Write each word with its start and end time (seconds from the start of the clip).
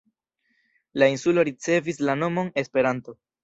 La 1.03 1.11
insulo 1.17 1.45
ricevis 1.51 2.03
la 2.11 2.19
nomon 2.25 2.53
"Esperanto". 2.67 3.21